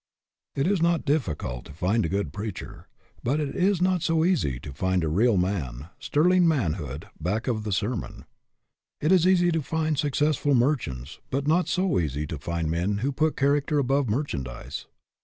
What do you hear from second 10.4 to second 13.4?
merchants, but not so easy to find men who put